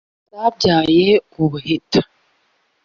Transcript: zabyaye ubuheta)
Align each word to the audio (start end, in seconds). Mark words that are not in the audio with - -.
zabyaye 0.31 1.09
ubuheta) 1.41 2.01